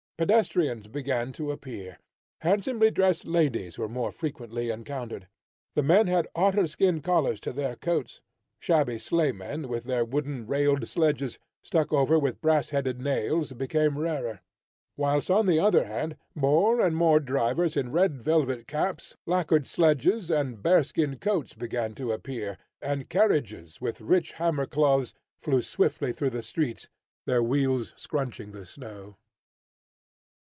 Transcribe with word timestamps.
Pedestrians 0.17 0.87
began 0.87 1.31
to 1.31 1.49
appear; 1.51 1.97
handsomely 2.41 2.91
dressed 2.91 3.25
ladies 3.25 3.79
were 3.79 3.89
more 3.89 4.11
frequently 4.11 4.69
encountered; 4.69 5.27
the 5.73 5.81
men 5.81 6.05
had 6.05 6.27
otter 6.35 6.67
skin 6.67 7.01
collars 7.01 7.39
to 7.39 7.51
their 7.51 7.75
coats; 7.75 8.21
shabby 8.59 8.99
sleigh 8.99 9.31
men 9.31 9.67
with 9.67 9.85
their 9.85 10.05
wooden, 10.05 10.45
railed 10.45 10.87
sledges 10.87 11.39
stuck 11.63 11.91
over 11.91 12.19
with 12.19 12.39
brass 12.39 12.69
headed 12.69 13.01
nails, 13.01 13.53
became 13.53 13.97
rarer; 13.97 14.41
whilst 14.95 15.31
on 15.31 15.47
the 15.47 15.59
other 15.59 15.85
hand, 15.85 16.15
more 16.35 16.81
and 16.81 16.95
more 16.95 17.19
drivers 17.19 17.75
in 17.75 17.91
red 17.91 18.21
velvet 18.21 18.67
caps, 18.67 19.17
lacquered 19.25 19.65
sledges 19.65 20.29
and 20.29 20.61
bear 20.61 20.83
skin 20.83 21.17
coats 21.17 21.55
began 21.55 21.95
to 21.95 22.11
appear, 22.11 22.59
and 22.79 23.09
carriages 23.09 23.81
with 23.81 23.99
rich 23.99 24.33
hammer 24.33 24.67
cloths 24.67 25.15
flew 25.39 25.63
swiftly 25.63 26.13
through 26.13 26.29
the 26.29 26.43
streets, 26.43 26.87
their 27.25 27.41
wheels 27.41 27.95
scrunching 27.97 28.51
the 28.51 28.67
snow. 28.67 29.15